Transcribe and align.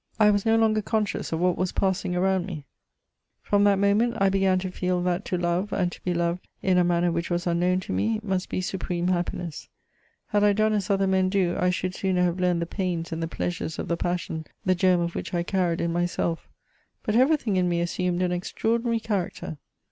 I 0.19 0.31
was 0.31 0.47
no 0.47 0.55
longer 0.55 0.81
conscious 0.81 1.31
of 1.31 1.39
what 1.39 1.59
was 1.59 1.71
passing 1.71 2.15
around 2.15 2.47
me. 2.47 2.65
CHATEAUBRIAND. 3.43 3.43
1 3.43 3.49
33 3.49 3.49
From 3.49 3.63
that 3.65 3.77
moment, 3.87 4.17
I 4.19 4.29
began 4.29 4.57
to 4.57 4.71
feel 4.71 4.99
that 5.03 5.25
to 5.25 5.37
love, 5.37 5.71
and 5.71 5.91
to 5.91 6.03
be 6.03 6.15
loved 6.15 6.47
in 6.63 6.79
a 6.79 6.83
manner 6.83 7.11
which 7.11 7.29
was 7.29 7.45
unknown 7.45 7.81
to 7.81 7.93
me, 7.93 8.19
must 8.23 8.49
be 8.49 8.61
supreme 8.61 9.09
happiness. 9.09 9.69
Had 10.29 10.43
I 10.43 10.53
done 10.53 10.73
as 10.73 10.89
other 10.89 11.05
men 11.05 11.29
do, 11.29 11.55
I 11.55 11.69
should 11.69 11.93
sooner 11.93 12.23
have 12.23 12.39
learned 12.39 12.63
the 12.63 12.65
pains 12.65 13.11
and 13.11 13.21
the 13.21 13.27
pleasures 13.27 13.77
of 13.77 13.89
the 13.89 13.95
passion, 13.95 14.47
the 14.65 14.73
germ 14.73 15.01
of 15.01 15.13
which 15.13 15.35
I 15.35 15.43
carried 15.43 15.79
in 15.81 15.93
myself; 15.93 16.49
but 17.03 17.15
everything 17.15 17.55
in 17.57 17.69
me 17.69 17.79
assumed 17.79 18.23
an 18.23 18.31
extraordinary 18.31 18.99
character. 18.99 19.59